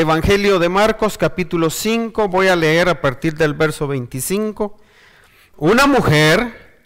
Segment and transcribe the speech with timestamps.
[0.00, 4.78] Evangelio de Marcos capítulo 5, voy a leer a partir del verso 25.
[5.58, 6.80] Una mujer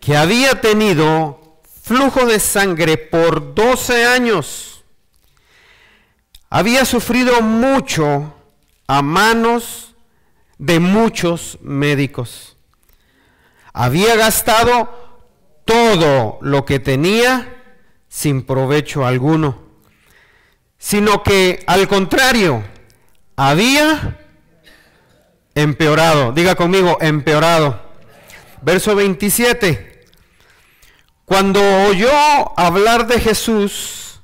[0.00, 4.84] que había tenido flujo de sangre por 12 años,
[6.50, 8.32] había sufrido mucho
[8.86, 9.96] a manos
[10.58, 12.56] de muchos médicos.
[13.72, 14.88] Había gastado
[15.64, 17.60] todo lo que tenía
[18.08, 19.61] sin provecho alguno,
[20.82, 22.64] sino que al contrario,
[23.36, 24.18] había
[25.54, 26.32] empeorado.
[26.32, 27.80] Diga conmigo, empeorado.
[28.62, 30.06] Verso 27.
[31.24, 32.10] Cuando oyó
[32.58, 34.20] hablar de Jesús,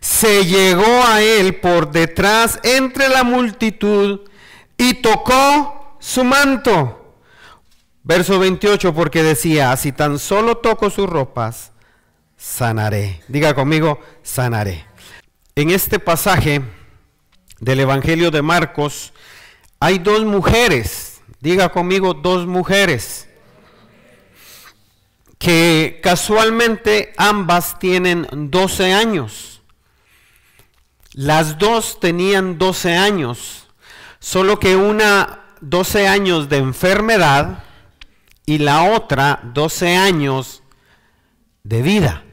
[0.00, 4.28] se llegó a él por detrás entre la multitud
[4.76, 7.14] y tocó su manto.
[8.02, 11.70] Verso 28, porque decía, si tan solo toco sus ropas,
[12.36, 13.22] sanaré.
[13.28, 14.89] Diga conmigo, sanaré.
[15.60, 16.62] En este pasaje
[17.58, 19.12] del Evangelio de Marcos
[19.78, 23.28] hay dos mujeres, diga conmigo, dos mujeres,
[25.38, 29.60] que casualmente ambas tienen 12 años.
[31.12, 33.68] Las dos tenían 12 años,
[34.18, 37.64] solo que una 12 años de enfermedad
[38.46, 40.62] y la otra 12 años
[41.64, 42.24] de vida.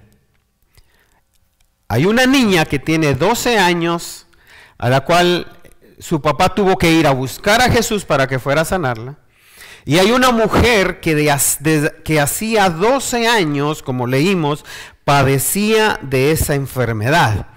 [1.89, 4.27] Hay una niña que tiene 12 años,
[4.77, 5.47] a la cual
[5.99, 9.15] su papá tuvo que ir a buscar a Jesús para que fuera a sanarla.
[9.85, 11.33] Y hay una mujer que,
[12.03, 14.65] que hacía 12 años, como leímos,
[15.05, 17.47] padecía de esa enfermedad.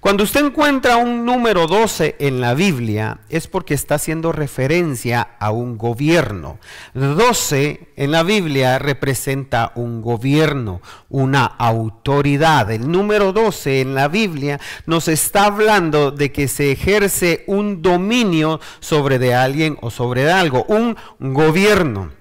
[0.00, 5.50] Cuando usted encuentra un número 12 en la Biblia es porque está haciendo referencia a
[5.50, 6.58] un gobierno.
[6.94, 12.70] 12 en la Biblia representa un gobierno, una autoridad.
[12.70, 18.60] El número 12 en la Biblia nos está hablando de que se ejerce un dominio
[18.80, 22.17] sobre de alguien o sobre algo, un gobierno.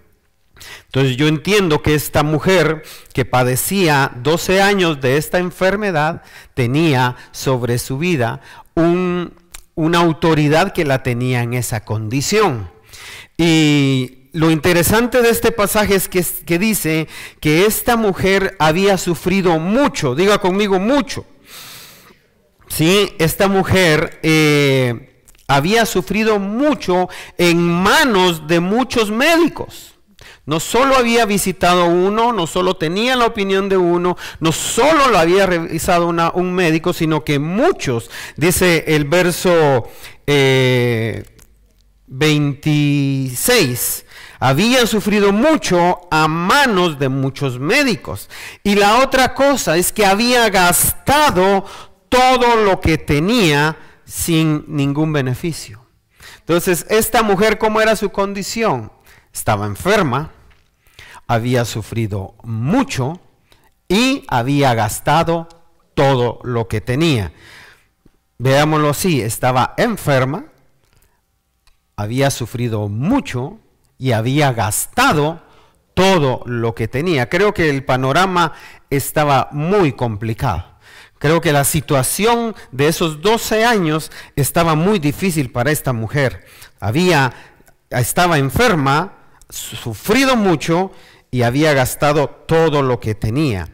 [0.86, 2.84] Entonces yo entiendo que esta mujer
[3.14, 6.24] que padecía 12 años de esta enfermedad
[6.54, 8.42] tenía sobre su vida
[8.76, 12.70] una autoridad que la tenía en esa condición.
[13.38, 17.08] Y lo interesante de este pasaje es que, dice
[17.40, 21.26] que esta mujer había sufrido mucho, diga conmigo mucho.
[22.68, 29.97] Sí, esta mujer eh, había sufrido mucho en manos de muchos médicos.
[30.48, 35.20] No solo había visitado uno, no solo tenía la opinión de uno, no solo lo
[35.20, 39.84] había revisado un médico, sino que muchos, dice el verso
[42.08, 44.06] 26, eh,
[44.40, 48.30] habían sufrido mucho a manos de muchos médicos.
[48.64, 51.66] Y la otra cosa es que había gastado
[52.08, 53.76] todo lo que tenía
[54.06, 55.84] sin ningún beneficio.
[56.40, 58.94] Entonces, esta mujer, ¿cómo era su condición?
[59.34, 60.32] Estaba enferma,
[61.28, 63.20] había sufrido mucho
[63.88, 65.48] y había gastado
[65.94, 67.32] todo lo que tenía.
[68.38, 70.46] Veámoslo así, estaba enferma,
[71.96, 73.60] había sufrido mucho
[73.98, 75.42] y había gastado
[75.94, 77.30] todo lo que tenía.
[77.30, 78.54] Creo que el panorama
[78.90, 80.78] estaba muy complicado.
[81.18, 86.46] Creo que la situación de esos 12 años estaba muy difícil para esta mujer.
[86.80, 87.34] Había
[87.90, 89.14] estaba enferma,
[89.50, 90.92] sufrido mucho
[91.32, 93.70] y había gastado todo lo que tenía.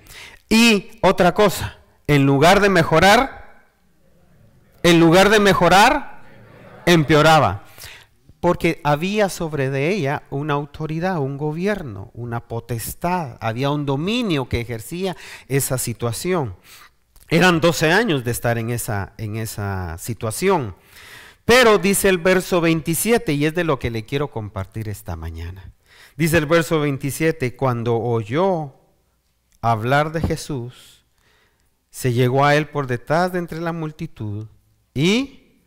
[0.49, 1.77] Y otra cosa,
[2.07, 3.65] en lugar de mejorar,
[4.83, 6.21] en lugar de mejorar,
[6.85, 7.63] empeoraba.
[8.39, 14.59] Porque había sobre de ella una autoridad, un gobierno, una potestad, había un dominio que
[14.59, 15.15] ejercía
[15.47, 16.55] esa situación.
[17.29, 20.75] Eran 12 años de estar en esa, en esa situación.
[21.45, 25.71] Pero dice el verso 27, y es de lo que le quiero compartir esta mañana.
[26.15, 28.75] Dice el verso 27, cuando oyó
[29.61, 31.05] hablar de Jesús,
[31.89, 34.47] se llegó a él por detrás de entre la multitud
[34.93, 35.59] y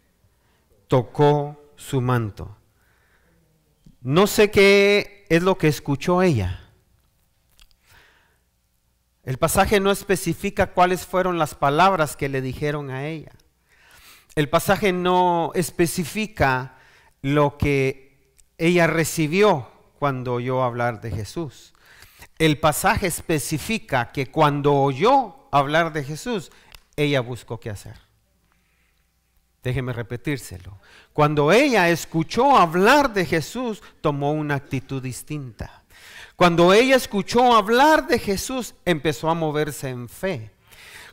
[0.87, 2.57] tocó su manto.
[4.03, 6.63] No sé qué es lo que escuchó ella.
[9.25, 13.33] El pasaje no especifica cuáles fueron las palabras que le dijeron a ella.
[14.37, 16.79] El pasaje no especifica
[17.23, 21.73] lo que ella recibió cuando oyó hablar de Jesús.
[22.39, 26.51] El pasaje especifica que cuando oyó hablar de Jesús,
[26.97, 27.97] ella buscó qué hacer.
[29.63, 30.79] Déjeme repetírselo.
[31.13, 35.83] Cuando ella escuchó hablar de Jesús, tomó una actitud distinta.
[36.37, 40.53] Cuando ella escuchó hablar de Jesús, empezó a moverse en fe.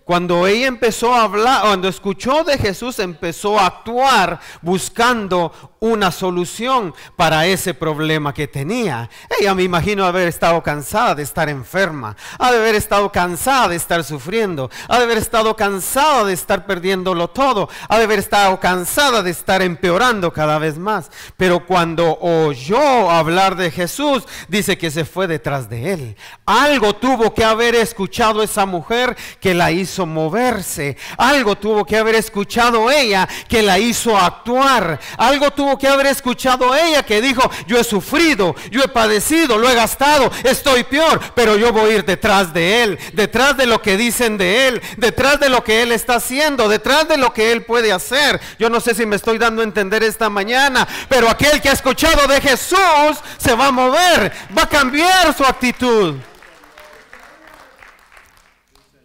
[0.04, 6.96] Cuando ella empezó a hablar, cuando escuchó de Jesús, empezó a actuar buscando una solución
[7.18, 9.10] para ese problema que tenía.
[9.38, 13.76] Ella me imagino haber estado cansada de estar enferma, ha de haber estado cansada de
[13.76, 18.62] estar sufriendo, ha de haber estado cansada de estar perdiéndolo todo, ha de haber estado
[18.62, 21.12] cansada de estar empeorando cada vez más.
[21.36, 26.18] Pero cuando oyó hablar de Jesús, dice que se fue detrás de él.
[26.46, 30.96] Algo tuvo que haber escuchado esa mujer que la hizo moverse.
[31.18, 34.98] Algo tuvo que haber escuchado ella que la hizo actuar.
[35.18, 39.70] Algo tuvo que haber escuchado ella que dijo, yo he sufrido, yo he padecido, lo
[39.70, 43.82] he gastado, estoy peor, pero yo voy a ir detrás de él, detrás de lo
[43.82, 47.52] que dicen de él, detrás de lo que él está haciendo, detrás de lo que
[47.52, 48.40] él puede hacer.
[48.60, 51.74] Yo no sé si me estoy dando a entender esta mañana, pero aquel que ha
[51.74, 56.16] escuchado de Jesús se va a mover, va a cambiar su actitud.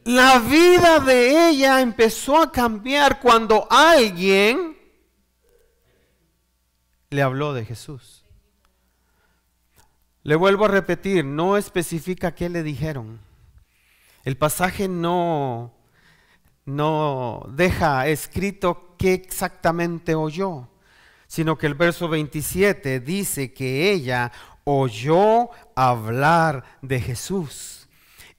[0.05, 4.78] La vida de ella empezó a cambiar cuando alguien
[7.11, 8.25] le habló de Jesús.
[10.23, 13.21] Le vuelvo a repetir, no especifica qué le dijeron.
[14.25, 15.73] El pasaje no,
[16.67, 20.69] no deja escrito qué exactamente oyó,
[21.27, 24.33] sino que el verso 27 dice que ella
[24.65, 27.89] oyó hablar de Jesús.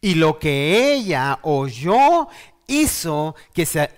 [0.02, 2.28] Y lo que ella oyó
[2.68, 3.90] hizo que se,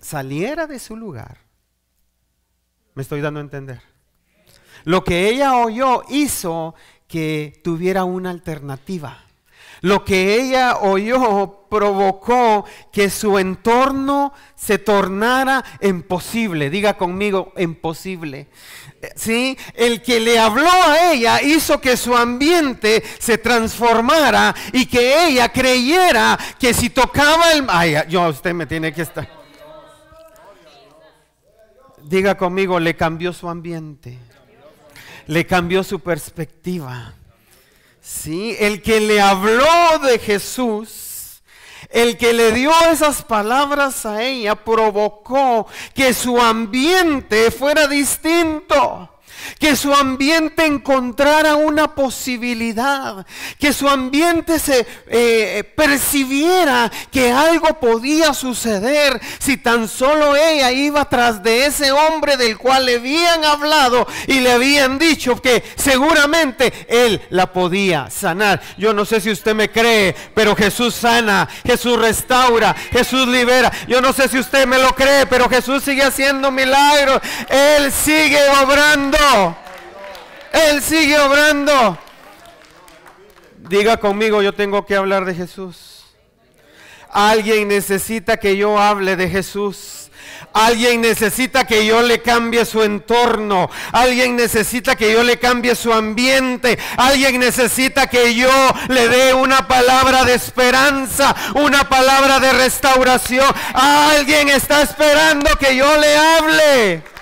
[0.00, 1.38] saliera de su lugar.
[2.94, 3.95] ¿Me estoy dando a entender?
[4.86, 6.76] Lo que ella oyó hizo
[7.08, 9.18] que tuviera una alternativa.
[9.80, 16.70] Lo que ella oyó provocó que su entorno se tornara imposible.
[16.70, 18.46] Diga conmigo, imposible.
[19.16, 19.58] ¿sí?
[19.74, 25.48] El que le habló a ella hizo que su ambiente se transformara y que ella
[25.48, 27.64] creyera que si tocaba el...
[27.66, 29.28] Ay, yo, usted me tiene que estar...
[32.04, 34.16] Diga conmigo, le cambió su ambiente.
[35.26, 37.14] Le cambió su perspectiva.
[38.00, 41.06] Sí, el que le habló de Jesús
[41.90, 49.15] el que le dio esas palabras a ella provocó que su ambiente fuera distinto
[49.58, 53.26] que su ambiente encontrara una posibilidad,
[53.58, 61.08] que su ambiente se eh, percibiera que algo podía suceder si tan solo ella iba
[61.08, 66.72] tras de ese hombre del cual le habían hablado y le habían dicho que seguramente
[66.88, 68.60] él la podía sanar.
[68.76, 73.72] Yo no sé si usted me cree, pero Jesús sana, Jesús restaura, Jesús libera.
[73.88, 77.20] Yo no sé si usted me lo cree, pero Jesús sigue haciendo milagros.
[77.48, 79.18] Él sigue obrando.
[80.52, 81.98] Él sigue obrando.
[83.68, 86.04] Diga conmigo, yo tengo que hablar de Jesús.
[87.10, 90.10] Alguien necesita que yo hable de Jesús.
[90.52, 93.68] Alguien necesita que yo le cambie su entorno.
[93.92, 96.78] Alguien necesita que yo le cambie su ambiente.
[96.96, 98.50] Alguien necesita que yo
[98.88, 103.46] le dé una palabra de esperanza, una palabra de restauración.
[103.74, 107.15] Alguien está esperando que yo le hable.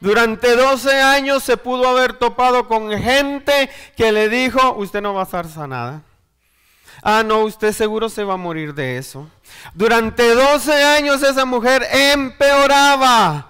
[0.00, 5.22] Durante 12 años se pudo haber topado con gente que le dijo, usted no va
[5.22, 6.02] a estar sanada.
[7.02, 9.28] Ah, no, usted seguro se va a morir de eso.
[9.74, 13.47] Durante 12 años esa mujer empeoraba.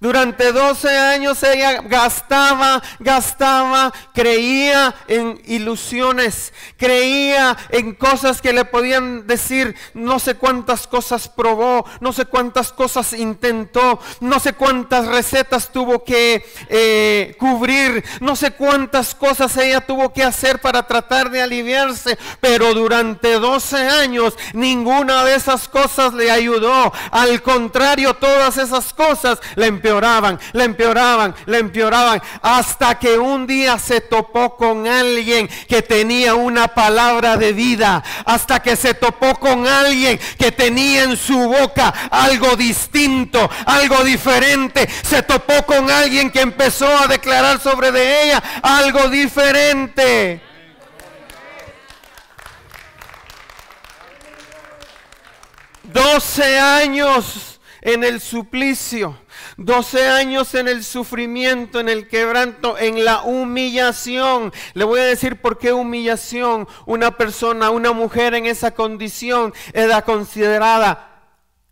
[0.00, 9.26] Durante 12 años ella gastaba, gastaba, creía en ilusiones, creía en cosas que le podían
[9.26, 15.72] decir, no sé cuántas cosas probó, no sé cuántas cosas intentó, no sé cuántas recetas
[15.72, 21.42] tuvo que eh, cubrir, no sé cuántas cosas ella tuvo que hacer para tratar de
[21.42, 26.92] aliviarse, pero durante 12 años ninguna de esas cosas le ayudó.
[27.10, 33.78] Al contrario, todas esas cosas le empeoraban, le empeoraban, le empeoraban, hasta que un día
[33.78, 39.66] se topó con alguien que tenía una palabra de vida, hasta que se topó con
[39.66, 46.42] alguien que tenía en su boca algo distinto, algo diferente, se topó con alguien que
[46.42, 50.42] empezó a declarar sobre de ella algo diferente.
[55.84, 59.18] 12 años en el suplicio.
[59.58, 64.52] 12 años en el sufrimiento, en el quebranto, en la humillación.
[64.74, 66.68] Le voy a decir por qué humillación.
[66.86, 71.26] Una persona, una mujer en esa condición era considerada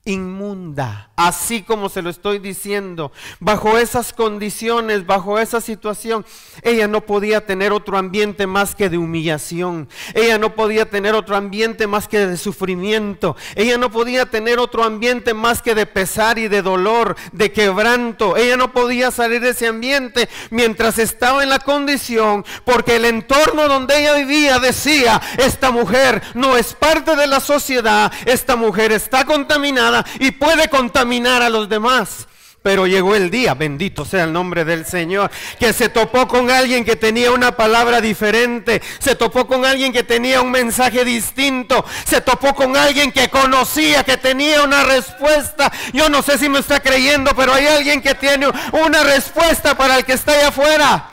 [0.05, 3.11] inmunda así como se lo estoy diciendo.
[3.41, 6.27] Bajo esas condiciones, bajo esa situación,
[6.63, 9.89] ella no podía tener otro ambiente más que de humillación.
[10.15, 13.35] Ella no podía tener otro ambiente más que de sufrimiento.
[13.55, 18.37] Ella no podía tener otro ambiente más que de pesar y de dolor, de quebranto.
[18.37, 23.69] Ella no podía salir de ese ambiente mientras estaba en la condición, porque el entorno
[23.69, 29.25] donde ella vivía decía, esta mujer no es parte de la sociedad, esta mujer está
[29.25, 32.27] contaminada y puede contaminar a los demás.
[32.63, 36.85] Pero llegó el día, bendito sea el nombre del Señor, que se topó con alguien
[36.85, 42.21] que tenía una palabra diferente, se topó con alguien que tenía un mensaje distinto, se
[42.21, 45.71] topó con alguien que conocía, que tenía una respuesta.
[45.93, 49.99] Yo no sé si me está creyendo, pero hay alguien que tiene una respuesta para
[49.99, 51.11] el que está allá afuera.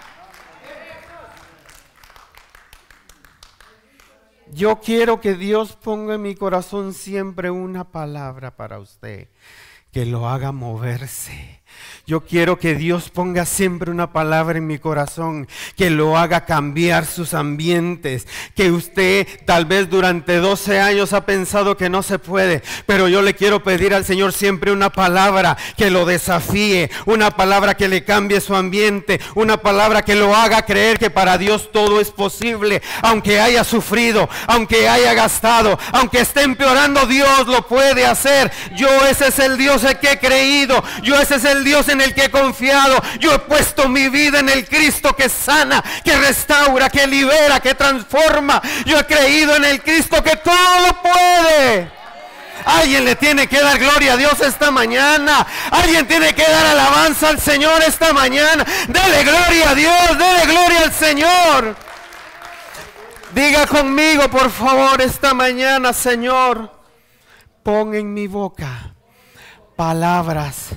[4.51, 9.27] Yo quiero que Dios ponga en mi corazón siempre una palabra para usted
[9.93, 11.61] que lo haga moverse
[12.05, 17.05] yo quiero que Dios ponga siempre una palabra en mi corazón que lo haga cambiar
[17.05, 18.27] sus ambientes.
[18.55, 23.21] Que usted tal vez durante 12 años ha pensado que no se puede, pero yo
[23.21, 28.03] le quiero pedir al Señor siempre una palabra que lo desafíe, una palabra que le
[28.03, 32.81] cambie su ambiente, una palabra que lo haga creer que para Dios todo es posible,
[33.01, 38.51] aunque haya sufrido, aunque haya gastado, aunque esté empeorando, Dios lo puede hacer.
[38.75, 41.92] Yo ese es el Dios en que he creído, yo ese es el Dios en
[42.01, 43.01] el que he confiado.
[43.19, 47.75] Yo he puesto mi vida en el Cristo que sana, que restaura, que libera, que
[47.75, 48.61] transforma.
[48.85, 51.91] Yo he creído en el Cristo que todo lo puede.
[52.65, 55.45] Alguien le tiene que dar gloria a Dios esta mañana.
[55.71, 58.65] Alguien tiene que dar alabanza al Señor esta mañana.
[58.87, 61.75] Dele gloria a Dios, dele gloria al Señor.
[63.33, 66.71] Diga conmigo, por favor, esta mañana, Señor,
[67.63, 68.93] pon en mi boca
[69.75, 70.69] palabras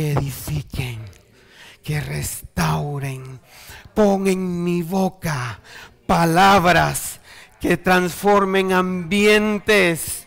[0.00, 0.98] que edifiquen,
[1.82, 3.38] que restauren.
[3.92, 5.60] Pon en mi boca
[6.06, 7.20] palabras
[7.60, 10.19] que transformen ambientes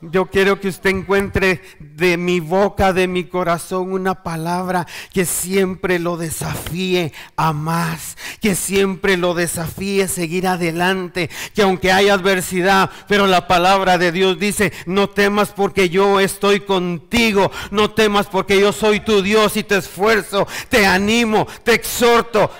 [0.00, 5.98] yo quiero que usted encuentre de mi boca, de mi corazón, una palabra que siempre
[5.98, 12.90] lo desafíe a más, que siempre lo desafíe a seguir adelante, que aunque haya adversidad,
[13.08, 18.60] pero la palabra de Dios dice, no temas porque yo estoy contigo, no temas porque
[18.60, 22.50] yo soy tu Dios y te esfuerzo, te animo, te exhorto.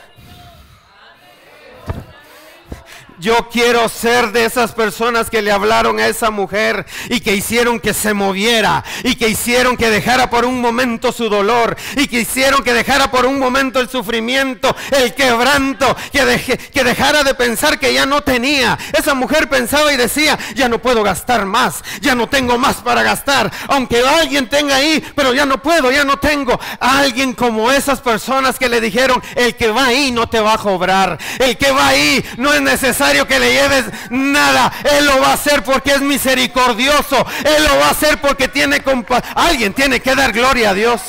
[3.20, 7.80] Yo quiero ser de esas personas que le hablaron a esa mujer y que hicieron
[7.80, 12.20] que se moviera y que hicieron que dejara por un momento su dolor y que
[12.20, 17.92] hicieron que dejara por un momento el sufrimiento, el quebranto, que, dejara de pensar que
[17.92, 18.78] ya no tenía.
[18.96, 23.02] Esa mujer pensaba y decía, ya no puedo gastar más, ya no tengo más para
[23.02, 26.58] gastar, aunque alguien tenga ahí, pero ya no puedo, ya no tengo.
[26.78, 30.58] Alguien como esas personas que le dijeron, el que va ahí no te va a
[30.58, 34.72] cobrar, el que va ahí no es necesario que le lleves nada.
[34.84, 37.24] Él lo va a hacer porque es misericordioso.
[37.44, 39.32] Él lo va a hacer porque tiene compasión.
[39.36, 41.00] Alguien tiene que dar gloria a Dios.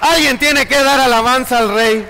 [0.00, 2.08] Alguien tiene que dar alabanza al rey.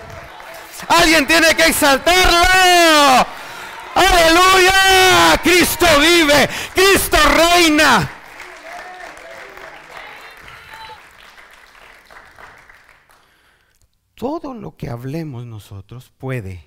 [0.88, 3.26] Alguien tiene que exaltarlo.
[3.94, 5.40] Aleluya.
[5.42, 6.49] Cristo vive.
[6.75, 8.11] Cristo reina.
[14.14, 16.65] Todo lo que hablemos nosotros puede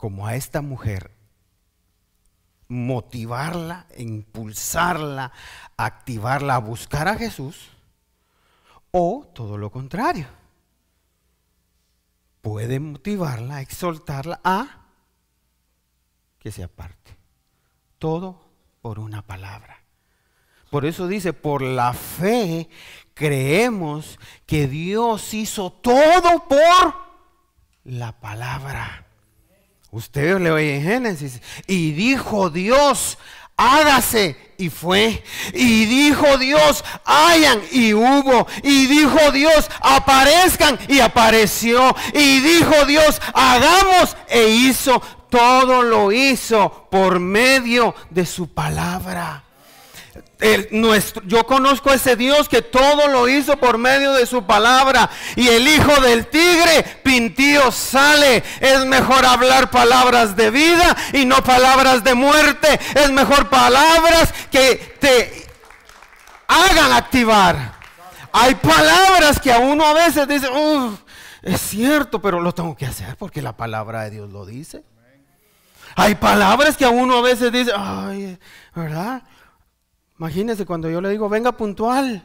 [0.00, 1.10] como a esta mujer,
[2.68, 5.30] motivarla, impulsarla,
[5.76, 7.68] activarla a buscar a Jesús,
[8.92, 10.26] o todo lo contrario.
[12.40, 14.86] Puede motivarla, exhortarla a
[16.38, 17.14] que se aparte.
[17.98, 18.40] Todo
[18.80, 19.82] por una palabra.
[20.70, 22.70] Por eso dice, por la fe
[23.12, 26.94] creemos que Dios hizo todo por
[27.84, 29.09] la palabra.
[29.90, 31.40] Usted le oye en Génesis.
[31.66, 33.18] Y dijo Dios,
[33.56, 34.36] hágase.
[34.56, 35.24] Y fue.
[35.54, 37.60] Y dijo Dios, hayan.
[37.72, 38.46] Y hubo.
[38.62, 40.78] Y dijo Dios, aparezcan.
[40.88, 41.94] Y apareció.
[42.14, 44.16] Y dijo Dios, hagamos.
[44.28, 45.00] E hizo.
[45.30, 49.44] Todo lo hizo por medio de su palabra
[50.70, 55.10] nuestro, yo conozco a ese Dios que todo lo hizo por medio de su palabra.
[55.36, 58.42] Y el hijo del tigre, pintío, sale.
[58.60, 62.80] Es mejor hablar palabras de vida y no palabras de muerte.
[62.94, 65.46] Es mejor palabras que te
[66.48, 67.80] hagan activar.
[68.32, 70.48] Hay palabras que a uno a veces dice,
[71.42, 74.84] es cierto, pero lo tengo que hacer porque la palabra de Dios lo dice.
[75.96, 78.38] Hay palabras que a uno a veces dice, ay,
[78.74, 79.22] ¿verdad?
[80.20, 82.22] Imagínese cuando yo le digo, venga puntual.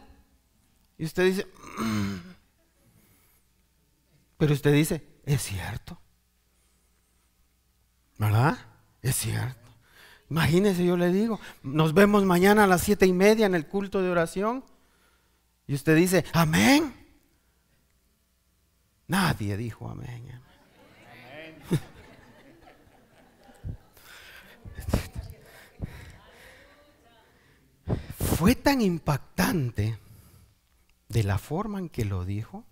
[0.97, 1.47] Y usted dice,
[1.77, 2.15] mm".
[4.37, 5.97] pero usted dice, es cierto.
[8.17, 8.57] ¿Verdad?
[9.01, 9.69] Es cierto.
[10.29, 14.01] Imagínese, yo le digo, nos vemos mañana a las siete y media en el culto
[14.01, 14.65] de oración.
[15.65, 16.93] Y usted dice, amén.
[19.07, 20.41] Nadie dijo amén.
[28.35, 29.97] Fue tan impactante
[31.07, 32.65] de la forma en que lo dijo,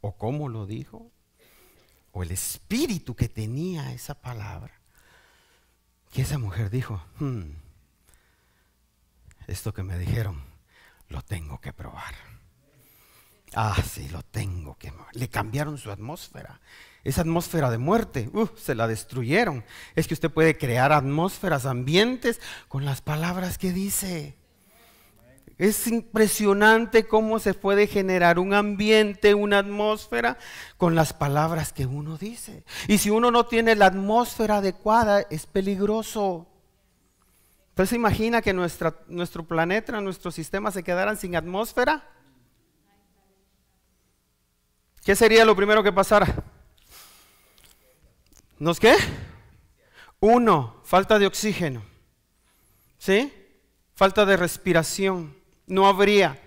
[0.00, 1.10] o cómo lo dijo,
[2.12, 4.72] o el espíritu que tenía esa palabra,
[6.10, 7.42] que esa mujer dijo, hmm,
[9.48, 10.42] esto que me dijeron,
[11.10, 12.14] lo tengo que probar.
[13.54, 16.58] Ah, sí, lo tengo que Le cambiaron su atmósfera.
[17.04, 19.62] Esa atmósfera de muerte, uh, se la destruyeron.
[19.94, 24.36] Es que usted puede crear atmósferas, ambientes con las palabras que dice.
[25.58, 30.36] Es impresionante cómo se puede generar un ambiente, una atmósfera
[30.76, 32.64] con las palabras que uno dice.
[32.88, 36.46] Y si uno no tiene la atmósfera adecuada, es peligroso.
[37.70, 42.06] Entonces imagina que nuestro planeta, nuestro sistema se quedaran sin atmósfera.
[45.02, 46.44] ¿Qué sería lo primero que pasara?
[48.58, 48.94] ¿Nos qué?
[50.20, 51.82] Uno, falta de oxígeno.
[52.98, 53.32] ¿Sí?
[53.94, 56.40] Falta de respiración no habría.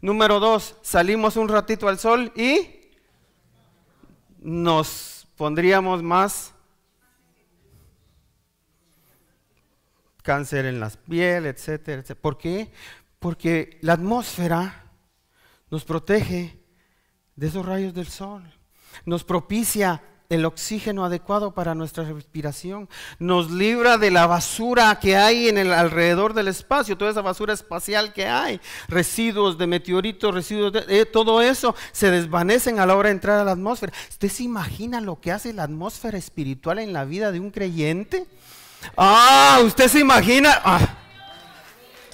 [0.00, 2.90] Número dos, salimos un ratito al sol y
[4.40, 6.52] nos pondríamos más
[10.22, 12.20] cáncer en las piel, etcétera, etcétera.
[12.20, 12.72] ¿Por qué?
[13.18, 14.90] Porque la atmósfera
[15.70, 16.60] nos protege
[17.36, 18.42] de esos rayos del sol,
[19.04, 20.02] nos propicia
[20.32, 25.72] el oxígeno adecuado para nuestra respiración, nos libra de la basura que hay en el
[25.72, 31.04] alrededor del espacio, toda esa basura espacial que hay, residuos de meteoritos, residuos de eh,
[31.04, 33.92] todo eso se desvanecen a la hora de entrar a la atmósfera.
[34.08, 38.26] ¿Usted se imagina lo que hace la atmósfera espiritual en la vida de un creyente?
[38.96, 40.60] Ah, usted se imagina.
[40.64, 41.01] Ah.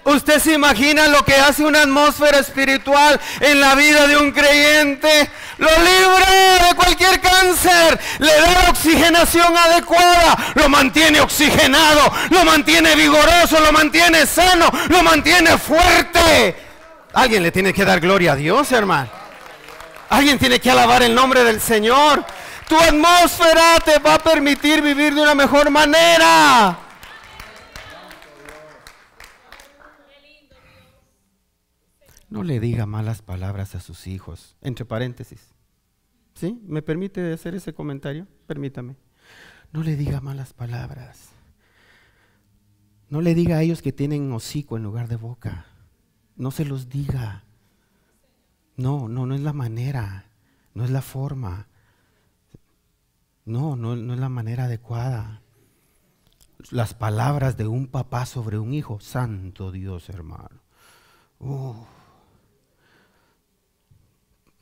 [0.09, 5.29] ¿Usted se imagina lo que hace una atmósfera espiritual en la vida de un creyente?
[5.59, 13.61] Lo libra de cualquier cáncer, le da oxigenación adecuada, lo mantiene oxigenado, lo mantiene vigoroso,
[13.61, 16.57] lo mantiene sano, lo mantiene fuerte.
[17.13, 19.11] Alguien le tiene que dar gloria a Dios, hermano.
[20.09, 22.25] Alguien tiene que alabar el nombre del Señor.
[22.67, 26.88] Tu atmósfera te va a permitir vivir de una mejor manera.
[32.31, 35.55] No le diga malas palabras a sus hijos, entre paréntesis.
[36.35, 36.61] ¿Sí?
[36.67, 38.27] ¿Me permite hacer ese comentario?
[38.47, 38.97] Permítame.
[39.73, 41.31] No le diga malas palabras.
[43.09, 45.67] No le diga a ellos que tienen hocico en lugar de boca.
[46.37, 47.45] No se los diga.
[48.77, 50.27] No, no, no es la manera.
[50.75, 51.67] No es la forma.
[53.45, 55.43] No, no, no es la manera adecuada.
[56.71, 59.01] Las palabras de un papá sobre un hijo.
[59.01, 60.61] Santo Dios, hermano.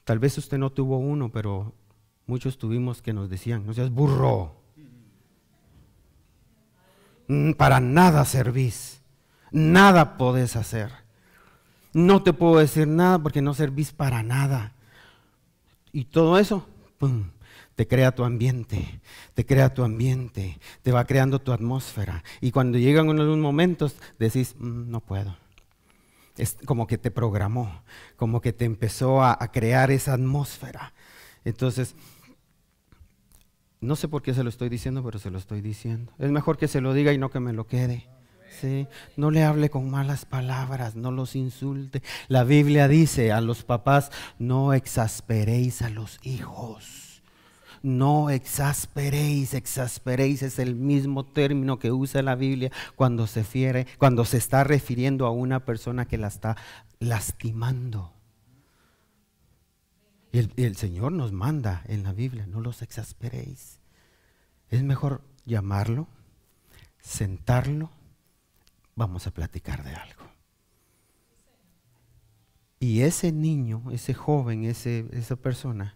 [0.06, 1.74] Tal vez usted no tuvo uno, pero
[2.28, 4.54] muchos tuvimos que nos decían, no seas burro.
[7.26, 9.02] Mm, para nada servís.
[9.50, 10.92] Nada podés hacer.
[11.92, 14.74] No te puedo decir nada porque no servís para nada.
[15.90, 16.68] Y todo eso,
[17.74, 19.00] te crea tu ambiente,
[19.34, 22.22] te crea tu ambiente, te va creando tu atmósfera.
[22.40, 25.36] Y cuando llegan unos momentos, decís, mm, no puedo
[26.36, 27.82] es como que te programó,
[28.16, 30.92] como que te empezó a, crear esa atmósfera.
[31.44, 31.94] Entonces,
[33.80, 36.12] no sé por qué se lo estoy diciendo, pero se lo estoy diciendo.
[36.18, 38.08] Es mejor que se lo diga y no que me lo quede.
[38.60, 38.86] ¿sí?
[39.16, 42.02] No le hable con malas palabras, no los insulte.
[42.28, 47.05] La Biblia dice a los papás, no exasperéis a los hijos
[47.86, 54.24] no exasperéis, exasperéis es el mismo término que usa la Biblia cuando se, fiere, cuando
[54.24, 56.56] se está refiriendo a una persona que la está
[56.98, 58.12] lastimando.
[60.32, 63.78] Y el, Señor nos manda en la Biblia, no los exasperéis.
[64.68, 66.08] Es mejor llamarlo,
[67.00, 67.90] sentarlo,
[68.96, 70.24] vamos a platicar de algo.
[72.80, 75.95] Y ese niño, ese joven, ese, esa persona,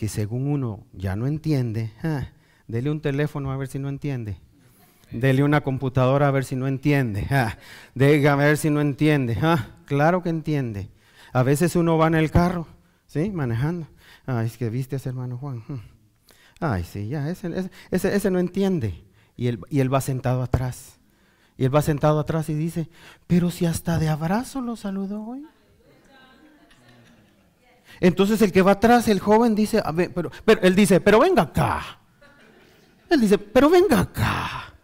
[0.00, 1.92] que según uno ya no entiende,
[2.66, 4.38] dele un teléfono a ver si no entiende.
[5.10, 7.26] Dele una computadora a ver si no entiende.
[7.30, 7.58] Ah,
[7.94, 9.36] a ver si no entiende.
[9.84, 10.88] claro que entiende.
[11.34, 12.66] A veces uno va en el carro,
[13.04, 13.30] ¿sí?
[13.30, 13.88] Manejando.
[14.24, 15.64] Ay, es que viste a ese hermano Juan.
[15.68, 15.82] Hmm.
[16.60, 19.04] Ay, sí, ya, ese, ese, ese no entiende.
[19.36, 20.98] Y él, y él va sentado atrás.
[21.58, 22.88] Y él va sentado atrás y dice,
[23.26, 25.44] pero si hasta de abrazo lo saludó hoy.
[28.00, 29.82] Entonces el que va atrás, el joven dice,
[30.14, 32.00] pero, pero, él dice, pero venga acá.
[33.10, 34.74] Él dice, pero venga acá.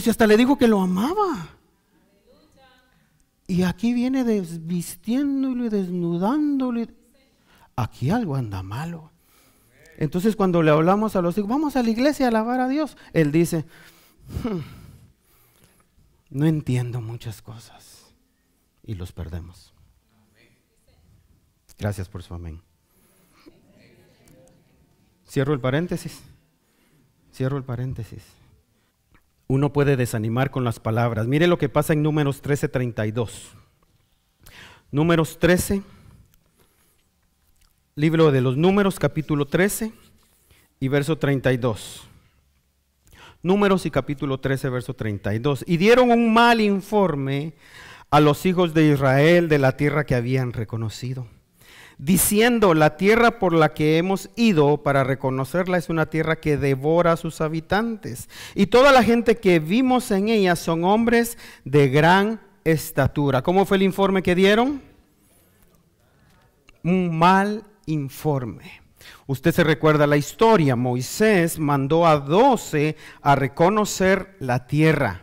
[0.00, 1.48] Si hasta le dijo que lo amaba.
[3.46, 6.88] Y aquí viene desvistiéndole, desnudándole.
[7.76, 9.10] Aquí algo anda malo.
[9.96, 12.96] Entonces cuando le hablamos a los hijos, vamos a la iglesia a alabar a Dios,
[13.12, 13.64] él dice,
[14.42, 14.58] hmm,
[16.30, 18.12] no entiendo muchas cosas
[18.82, 19.73] y los perdemos.
[21.78, 22.60] Gracias por su amén.
[25.28, 26.22] Cierro el paréntesis.
[27.32, 28.22] Cierro el paréntesis.
[29.46, 31.26] Uno puede desanimar con las palabras.
[31.26, 33.52] Mire lo que pasa en números 13:32.
[34.90, 35.82] Números 13,
[37.96, 39.92] libro de los números, capítulo 13
[40.78, 42.04] y verso 32.
[43.42, 45.64] Números y capítulo 13, verso 32.
[45.66, 47.54] Y dieron un mal informe
[48.10, 51.26] a los hijos de Israel de la tierra que habían reconocido
[51.98, 57.12] diciendo, la tierra por la que hemos ido para reconocerla es una tierra que devora
[57.12, 58.28] a sus habitantes.
[58.54, 63.42] Y toda la gente que vimos en ella son hombres de gran estatura.
[63.42, 64.82] ¿Cómo fue el informe que dieron?
[66.82, 68.82] Un mal informe.
[69.26, 70.76] Usted se recuerda la historia.
[70.76, 75.22] Moisés mandó a doce a reconocer la tierra.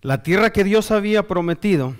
[0.00, 1.94] La tierra que Dios había prometido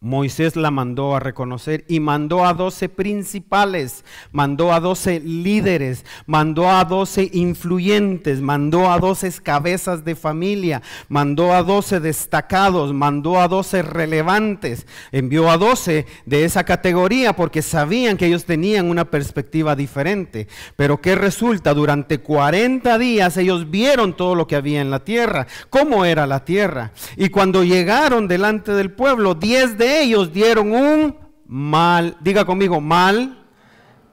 [0.00, 6.70] Moisés la mandó a reconocer y mandó a doce principales, mandó a doce líderes, mandó
[6.70, 13.48] a doce influyentes, mandó a doce cabezas de familia, mandó a doce destacados, mandó a
[13.48, 19.74] doce relevantes, envió a doce de esa categoría porque sabían que ellos tenían una perspectiva
[19.74, 20.46] diferente.
[20.76, 21.74] Pero ¿qué resulta?
[21.74, 26.44] Durante 40 días ellos vieron todo lo que había en la tierra, cómo era la
[26.44, 26.92] tierra.
[27.16, 33.44] Y cuando llegaron delante del pueblo, diez de ellos dieron un mal, diga conmigo, mal,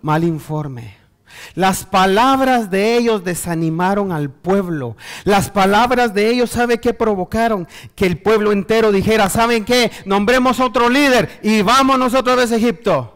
[0.01, 0.95] mal informe.
[1.53, 4.95] Las palabras de ellos desanimaron al pueblo.
[5.23, 7.67] Las palabras de ellos, ¿sabe qué provocaron?
[7.95, 9.91] Que el pueblo entero dijera, ¿saben qué?
[10.05, 13.14] Nombremos otro líder y vámonos otra vez a Egipto.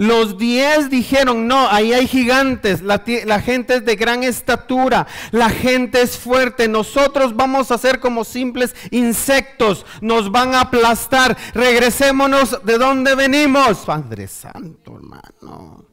[0.00, 2.98] Los diez dijeron, no, ahí hay gigantes, la,
[3.40, 8.74] gente es de gran estatura, la gente es fuerte, nosotros vamos a ser como simples
[8.90, 13.80] insectos, nos van a aplastar, regresémonos de donde venimos.
[13.80, 15.89] Padre Santo, hermano.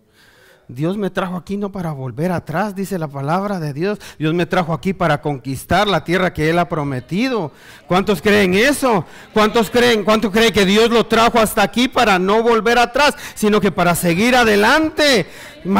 [0.69, 3.99] Dios me trajo aquí no para volver atrás, dice la palabra de Dios.
[4.19, 7.53] Dios me trajo aquí para conquistar la tierra que Él ha prometido.
[7.87, 9.05] ¿Cuántos creen eso?
[9.33, 10.03] ¿Cuántos creen?
[10.03, 13.95] ¿Cuántos creen que Dios lo trajo hasta aquí para no volver atrás, sino que para
[13.95, 15.27] seguir adelante?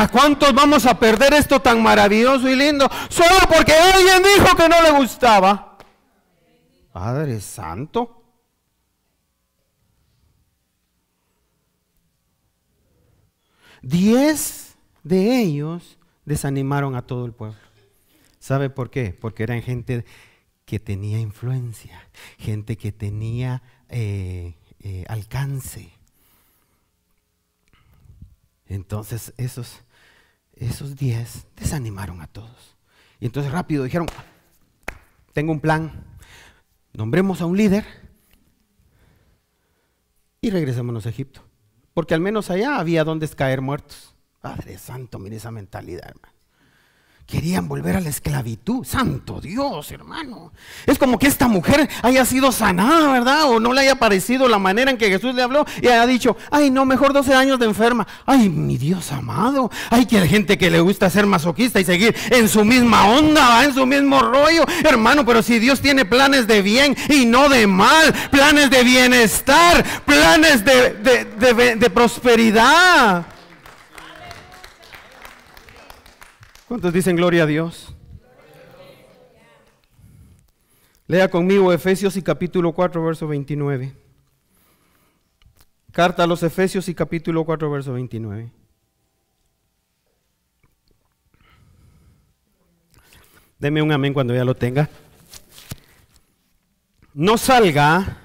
[0.09, 2.89] ¿Cuántos vamos a perder esto tan maravilloso y lindo?
[3.09, 5.77] Solo porque alguien dijo que no le gustaba.
[6.93, 8.13] Padre Santo.
[13.81, 14.66] Diez
[15.07, 17.57] de ellos desanimaron a todo el pueblo.
[18.39, 19.17] ¿Sabe por qué?
[19.19, 20.05] Porque eran gente
[20.65, 25.91] que tenía influencia, gente que tenía eh, eh, alcance.
[28.67, 29.81] Entonces esos,
[30.53, 32.75] esos diez desanimaron a todos.
[33.19, 34.07] Y entonces rápido dijeron,
[35.33, 36.03] tengo un plan,
[36.93, 37.85] nombremos a un líder
[40.41, 41.43] y regresémonos a Egipto.
[41.93, 44.16] Porque al menos allá había donde caer muertos.
[44.41, 46.37] Padre Santo, mire esa mentalidad, hermano.
[47.27, 48.85] Querían volver a la esclavitud.
[48.85, 50.53] Santo Dios, hermano.
[50.85, 53.51] Es como que esta mujer haya sido sanada, ¿verdad?
[53.51, 56.37] O no le haya parecido la manera en que Jesús le habló y haya dicho,
[56.51, 58.07] ay, no, mejor 12 años de enferma.
[58.25, 59.69] Ay, mi Dios amado.
[59.89, 63.65] Ay, que hay gente que le gusta ser masoquista y seguir en su misma onda,
[63.65, 64.63] en su mismo rollo.
[64.85, 69.83] Hermano, pero si Dios tiene planes de bien y no de mal, planes de bienestar,
[70.05, 73.36] planes de, de prosperidad.
[76.67, 77.95] ¿Cuántos dicen gloria a Dios?
[81.07, 83.93] Lea conmigo Efesios y capítulo 4, verso 29.
[85.93, 88.51] Carta a los Efesios y capítulo 4, verso 29.
[93.59, 94.89] Deme un amén cuando ya lo tenga.
[97.13, 98.17] No salga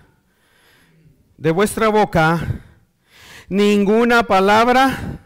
[1.39, 2.65] de vuestra boca
[3.49, 5.21] ninguna palabra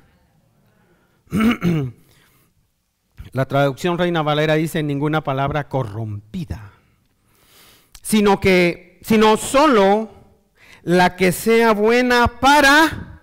[3.36, 6.72] La traducción Reina Valera dice ninguna palabra corrompida,
[8.00, 10.08] sino que, sino solo
[10.84, 13.20] la que sea buena para,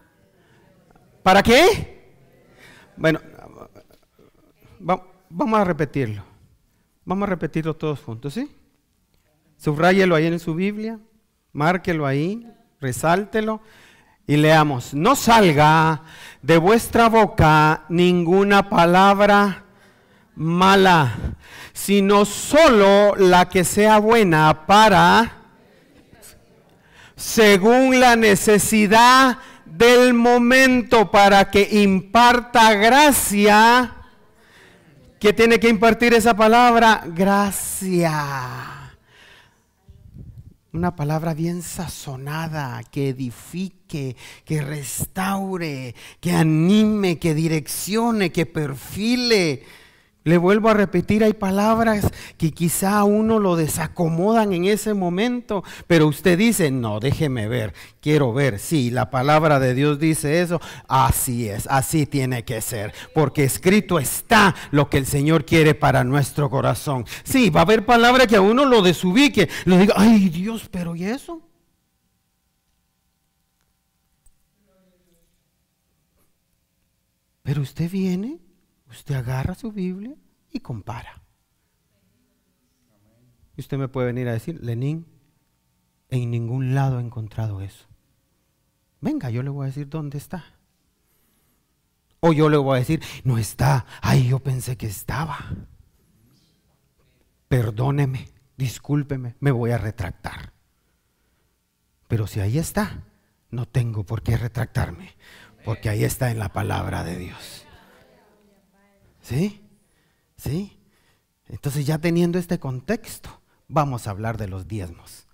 [1.23, 2.13] ¿para qué?
[2.95, 3.21] Bueno,
[5.31, 6.23] vamos a repetirlo.
[7.05, 8.55] Vamos a repetirlo todos juntos, ¿sí?
[9.57, 10.99] Subráyelo ahí en su Biblia,
[11.53, 12.47] márquelo ahí,
[12.79, 13.61] resáltelo
[14.27, 14.93] y leamos.
[14.93, 16.03] No salga
[16.43, 19.62] de vuestra boca ninguna palabra
[20.35, 21.35] mala,
[21.73, 25.41] sino solo la que sea buena para,
[27.15, 33.95] según la necesidad del momento, para que imparta gracia.
[35.19, 37.03] ¿Qué tiene que impartir esa palabra?
[37.07, 38.79] Gracia
[40.73, 49.61] una palabra bien sazonada, que edifique, que restaure, que anime, que direccione, que perfile
[50.23, 55.63] le vuelvo a repetir, hay palabras que quizá a uno lo desacomodan en ese momento,
[55.87, 60.61] pero usted dice, no, déjeme ver, quiero ver, sí, la palabra de Dios dice eso,
[60.87, 66.03] así es, así tiene que ser, porque escrito está lo que el Señor quiere para
[66.03, 67.05] nuestro corazón.
[67.23, 70.95] Sí, va a haber palabras que a uno lo desubique, lo diga, ay Dios, pero
[70.95, 71.41] ¿y eso?
[77.43, 78.39] Pero usted viene
[78.93, 80.15] Usted agarra su Biblia
[80.51, 81.23] y compara.
[83.57, 85.07] Y usted me puede venir a decir, Lenín,
[86.09, 87.87] en ningún lado he encontrado eso.
[89.01, 90.45] Venga, yo le voy a decir dónde está.
[92.19, 95.39] O yo le voy a decir, no está, ahí yo pensé que estaba.
[97.47, 100.53] Perdóneme, discúlpeme, me voy a retractar.
[102.07, 103.05] Pero si ahí está,
[103.49, 105.15] no tengo por qué retractarme,
[105.65, 107.62] porque ahí está en la palabra de Dios.
[109.23, 109.61] ¿Sí?
[110.37, 110.77] ¿Sí?
[111.47, 115.25] Entonces ya teniendo este contexto, vamos a hablar de los diezmos.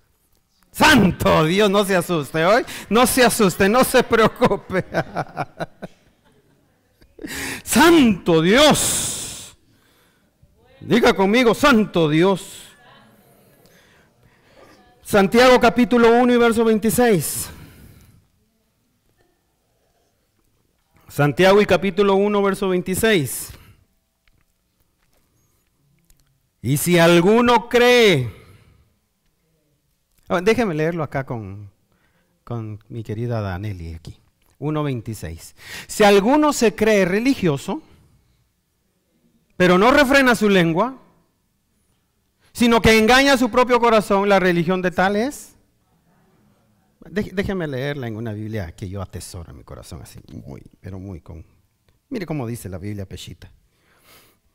[0.71, 4.86] Santo Dios, no se asuste hoy, no se asuste, no se preocupe.
[7.63, 9.58] Santo Dios.
[10.80, 12.63] Diga conmigo, Santo Dios.
[15.04, 17.49] Santiago capítulo 1 y verso 26.
[21.10, 23.59] Santiago y capítulo 1, verso 26.
[26.62, 28.30] Y si alguno cree,
[30.43, 31.69] déjeme leerlo acá con,
[32.43, 34.19] con mi querida Danelli aquí.
[34.60, 35.56] 1.26.
[35.88, 37.82] Si alguno se cree religioso,
[39.56, 40.98] pero no refrena su lengua,
[42.52, 45.56] sino que engaña a su propio corazón, la religión de tal es.
[47.10, 51.22] Déjeme leerla en una Biblia que yo atesoro en mi corazón, así, muy, pero muy
[51.22, 51.45] con.
[52.10, 53.50] Mire cómo dice la Biblia Peshita.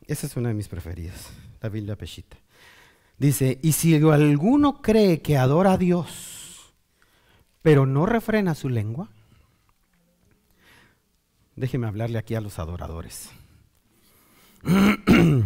[0.07, 2.37] Esa es una de mis preferidas, la Biblia Peshita.
[3.19, 6.75] Dice, y si alguno cree que adora a Dios,
[7.63, 9.09] pero no refrena su lengua,
[11.57, 13.31] déjeme hablarle aquí a los adoradores.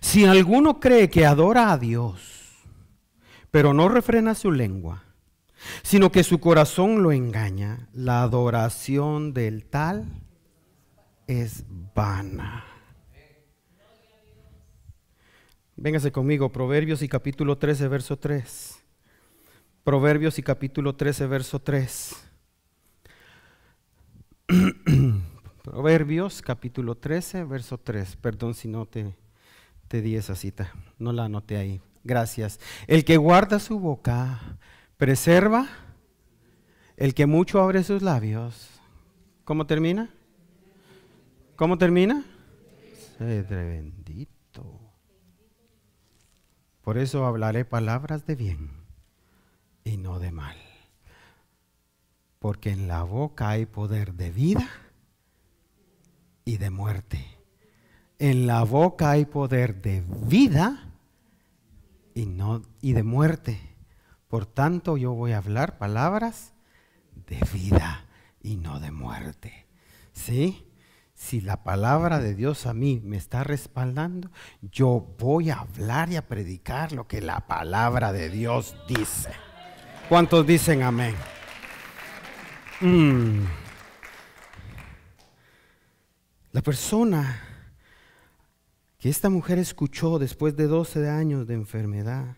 [0.00, 2.20] si alguno cree que adora a Dios,
[3.50, 5.04] pero no refrena su lengua,
[5.82, 10.04] sino que su corazón lo engaña, la adoración del tal
[11.26, 12.73] es vana.
[15.76, 18.78] Véngase conmigo, Proverbios y capítulo 13, verso 3.
[19.82, 22.14] Proverbios y capítulo 13, verso 3.
[25.62, 28.16] Proverbios capítulo 13, verso 3.
[28.16, 29.16] Perdón si no te,
[29.88, 31.80] te di esa cita, no la anoté ahí.
[32.04, 32.60] Gracias.
[32.86, 34.58] El que guarda su boca,
[34.96, 35.66] preserva.
[36.96, 38.70] El que mucho abre sus labios.
[39.42, 40.08] ¿Cómo termina?
[41.56, 42.24] ¿Cómo termina?
[43.18, 44.83] bendito.
[46.84, 48.70] Por eso hablaré palabras de bien
[49.84, 50.56] y no de mal.
[52.38, 54.68] Porque en la boca hay poder de vida
[56.44, 57.24] y de muerte.
[58.18, 60.92] En la boca hay poder de vida
[62.12, 63.58] y no y de muerte.
[64.28, 66.52] Por tanto, yo voy a hablar palabras
[67.26, 68.04] de vida
[68.42, 69.66] y no de muerte.
[70.12, 70.66] ¿Sí?
[71.14, 76.16] Si la palabra de Dios a mí me está respaldando, yo voy a hablar y
[76.16, 79.30] a predicar lo que la palabra de Dios dice.
[80.08, 81.14] ¿Cuántos dicen amén?
[82.80, 83.44] Mm.
[86.52, 87.40] La persona
[88.98, 92.36] que esta mujer escuchó después de 12 años de enfermedad,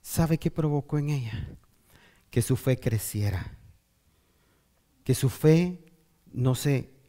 [0.00, 1.48] ¿sabe qué provocó en ella?
[2.30, 3.58] Que su fe creciera,
[5.04, 5.84] que su fe
[6.32, 6.99] no se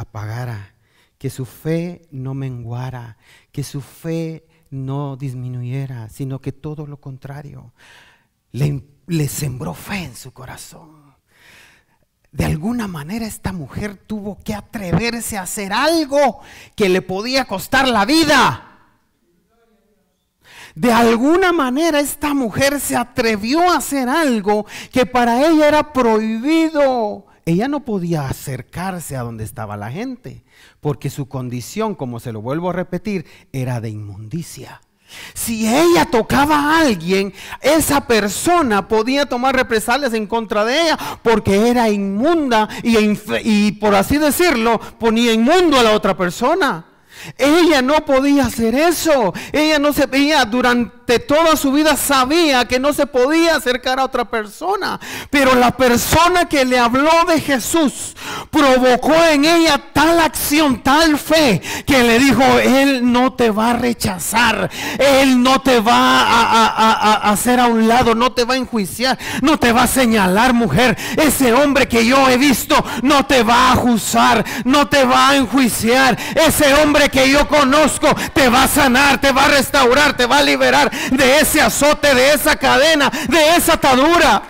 [0.00, 0.74] apagara,
[1.18, 3.18] que su fe no menguara,
[3.52, 7.72] que su fe no disminuyera, sino que todo lo contrario,
[8.52, 11.14] le, le sembró fe en su corazón.
[12.32, 16.40] De alguna manera esta mujer tuvo que atreverse a hacer algo
[16.76, 18.66] que le podía costar la vida.
[20.76, 27.26] De alguna manera esta mujer se atrevió a hacer algo que para ella era prohibido.
[27.46, 30.44] Ella no podía acercarse a donde estaba la gente,
[30.80, 34.80] porque su condición, como se lo vuelvo a repetir, era de inmundicia.
[35.34, 41.68] Si ella tocaba a alguien, esa persona podía tomar represalias en contra de ella porque
[41.68, 46.86] era inmunda y, por así decirlo, ponía inmundo a la otra persona.
[47.36, 49.34] Ella no podía hacer eso.
[49.52, 54.04] Ella no se veía durante toda su vida sabía que no se podía acercar a
[54.04, 55.00] otra persona.
[55.30, 58.14] Pero la persona que le habló de Jesús
[58.50, 63.74] provocó en ella tal acción, tal fe, que le dijo, Él no te va a
[63.74, 64.70] rechazar.
[64.98, 69.58] Él no te va a, hacer a un lado, no te va a enjuiciar, no
[69.58, 70.96] te va a señalar, mujer.
[71.16, 75.36] Ese hombre que yo he visto no te va a juzgar, no te va a
[75.36, 76.18] enjuiciar.
[76.34, 80.38] Ese hombre que yo conozco te va a sanar, te va a restaurar, te va
[80.38, 84.42] a liberar de ese azote, de esa cadena, de esa atadura.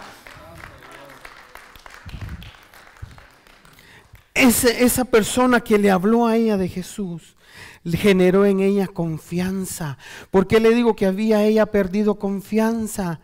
[4.32, 7.36] esa persona que le habló a ella de Jesús
[7.84, 9.98] generó en ella confianza.
[10.30, 13.20] ¿Por qué le digo que había ella perdido confianza?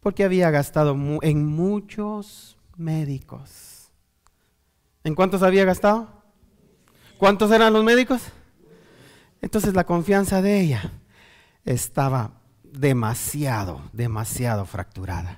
[0.00, 3.90] Porque había gastado en muchos médicos.
[5.02, 6.08] ¿En cuántos había gastado?
[7.18, 8.22] ¿Cuántos eran los médicos?
[9.40, 10.92] Entonces la confianza de ella
[11.64, 12.37] estaba
[12.78, 15.36] demasiado, demasiado fracturada.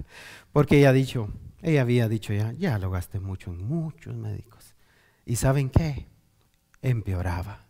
[0.53, 1.29] Porque ella dicho,
[1.63, 4.75] ella había dicho ya, ya lo gasté mucho en muchos médicos.
[5.25, 6.07] ¿Y saben qué?
[6.83, 7.67] Empeoraba.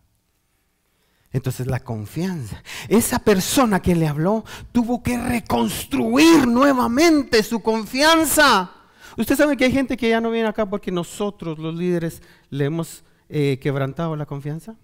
[1.33, 8.73] Entonces la confianza, esa persona que le habló tuvo que reconstruir nuevamente su confianza.
[9.17, 12.65] Usted sabe que hay gente que ya no viene acá porque nosotros los líderes le
[12.65, 14.75] hemos eh, quebrantado la confianza.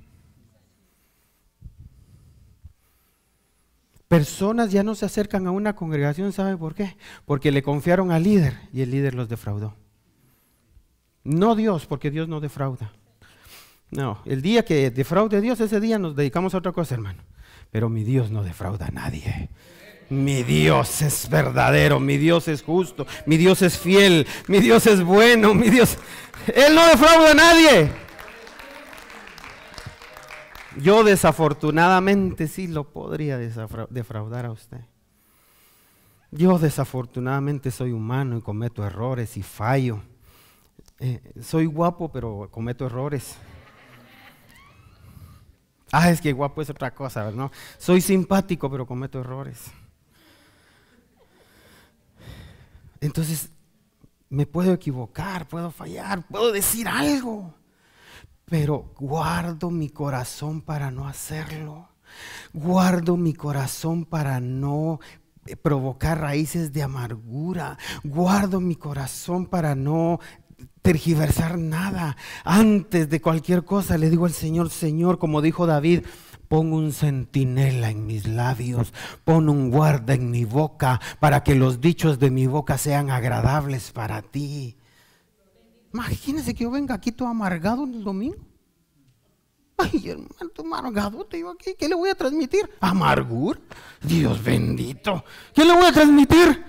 [4.08, 6.96] Personas ya no se acercan a una congregación, ¿sabe por qué?
[7.24, 9.74] Porque le confiaron al líder y el líder los defraudó.
[11.24, 12.92] No Dios, porque Dios no defrauda.
[13.90, 17.22] No, el día que defraude Dios, ese día nos dedicamos a otra cosa, hermano.
[17.70, 19.50] Pero mi Dios no defrauda a nadie.
[20.08, 25.02] Mi Dios es verdadero, mi Dios es justo, mi Dios es fiel, mi Dios es
[25.02, 25.98] bueno, mi Dios...
[26.54, 28.05] Él no defrauda a nadie.
[30.78, 34.80] Yo desafortunadamente sí lo podría defraudar a usted.
[36.30, 40.02] Yo desafortunadamente soy humano y cometo errores y fallo.
[40.98, 43.36] Eh, soy guapo, pero cometo errores.
[45.92, 47.50] Ah, es que guapo es otra cosa, ¿no?
[47.78, 49.70] Soy simpático, pero cometo errores.
[53.00, 53.50] Entonces,
[54.28, 57.54] me puedo equivocar, puedo fallar, puedo decir algo
[58.48, 61.88] pero guardo mi corazón para no hacerlo.
[62.52, 65.00] Guardo mi corazón para no
[65.62, 67.76] provocar raíces de amargura.
[68.04, 70.20] Guardo mi corazón para no
[70.80, 72.16] tergiversar nada.
[72.44, 76.04] Antes de cualquier cosa le digo al Señor, Señor, como dijo David,
[76.46, 81.80] pon un centinela en mis labios, pon un guarda en mi boca, para que los
[81.80, 84.76] dichos de mi boca sean agradables para ti.
[85.96, 88.36] Imagínese que yo venga aquí todo amargado el domingo.
[89.78, 91.74] Ay, hermano, amargado te digo aquí.
[91.78, 92.68] ¿Qué le voy a transmitir?
[92.80, 93.58] Amargura.
[94.02, 95.24] Dios bendito.
[95.54, 96.64] ¿Qué le voy a transmitir?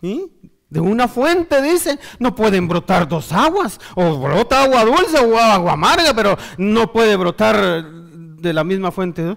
[0.00, 3.78] De una fuente, dice, no pueden brotar dos aguas.
[3.94, 9.36] O brota agua dulce o agua amarga, pero no puede brotar de la misma fuente.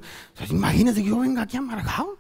[0.50, 2.18] imagínese que yo venga aquí amargado.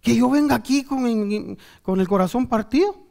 [0.00, 3.05] Que yo venga aquí con el corazón partido.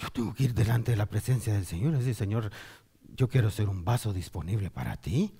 [0.00, 2.50] Yo tengo que ir delante de la presencia del Señor y decir, Señor,
[3.16, 5.32] yo quiero ser un vaso disponible para ti.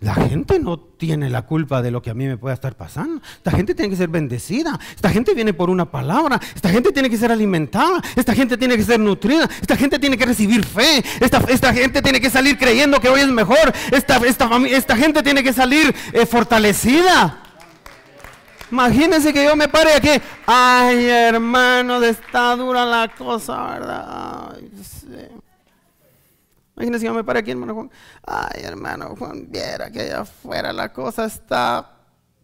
[0.00, 3.22] La gente no tiene la culpa de lo que a mí me pueda estar pasando.
[3.36, 4.78] Esta gente tiene que ser bendecida.
[4.96, 6.40] Esta gente viene por una palabra.
[6.56, 8.02] Esta gente tiene que ser alimentada.
[8.16, 9.48] Esta gente tiene que ser nutrida.
[9.60, 11.04] Esta gente tiene que recibir fe.
[11.20, 13.72] Esta, esta gente tiene que salir creyendo que hoy es mejor.
[13.92, 17.41] Esta, esta, esta gente tiene que salir eh, fortalecida.
[18.72, 20.08] Imagínense que yo me pare aquí.
[20.46, 24.58] Ay, hermano, está dura la cosa, ¿verdad?
[26.74, 27.90] Imagínense que yo me pare aquí, hermano Juan.
[28.26, 31.98] Ay, hermano Juan, viera que allá afuera la cosa está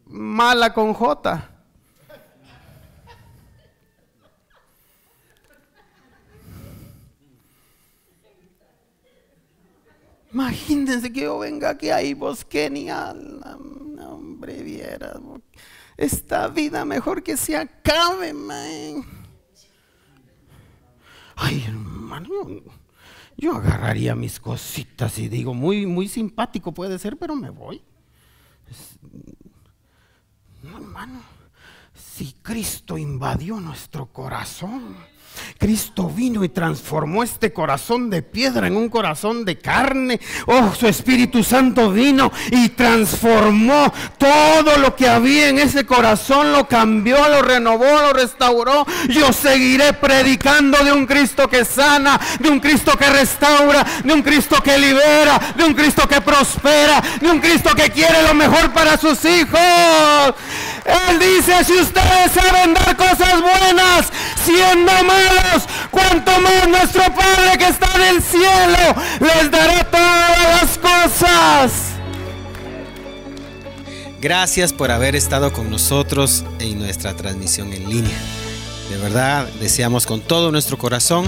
[0.04, 1.48] mala con J.
[10.30, 13.40] Imagínense que yo venga aquí ahí, vos genial.
[13.98, 15.14] Hombre, viera
[15.98, 19.04] esta vida mejor que se acabe, man.
[21.34, 22.30] Ay, hermano,
[23.36, 27.82] yo agarraría mis cositas y digo, muy, muy simpático puede ser, pero me voy.
[30.62, 31.20] No, hermano,
[31.94, 34.96] si Cristo invadió nuestro corazón,
[35.58, 40.20] Cristo vino y transformó este corazón de piedra en un corazón de carne.
[40.46, 46.68] Oh, su Espíritu Santo vino y transformó todo lo que había en ese corazón, lo
[46.68, 48.86] cambió, lo renovó, lo restauró.
[49.08, 54.22] Yo seguiré predicando de un Cristo que sana, de un Cristo que restaura, de un
[54.22, 58.72] Cristo que libera, de un Cristo que prospera, de un Cristo que quiere lo mejor
[58.72, 59.60] para sus hijos.
[60.84, 64.10] Él dice, si ustedes saben dar cosas buenas,
[64.44, 64.92] siendo
[65.90, 71.72] cuanto más nuestro Padre que está en el cielo les dará todas las cosas.
[74.20, 78.18] Gracias por haber estado con nosotros en nuestra transmisión en línea.
[78.90, 81.26] De verdad, deseamos con todo nuestro corazón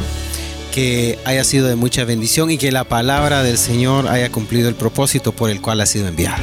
[0.72, 4.74] que haya sido de mucha bendición y que la palabra del Señor haya cumplido el
[4.74, 6.38] propósito por el cual ha sido enviada.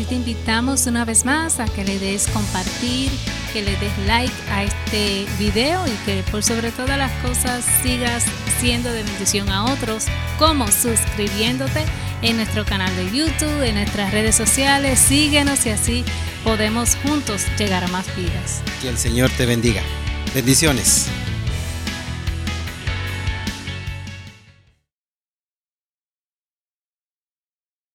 [0.00, 3.10] Así te invitamos una vez más a que le des compartir,
[3.52, 8.24] que le des like a este video y que por sobre todas las cosas sigas
[8.60, 10.06] siendo de bendición a otros,
[10.38, 11.84] como suscribiéndote
[12.22, 16.02] en nuestro canal de YouTube, en nuestras redes sociales, síguenos y así
[16.44, 18.62] podemos juntos llegar a más vidas.
[18.80, 19.82] Que el Señor te bendiga.
[20.34, 21.10] Bendiciones.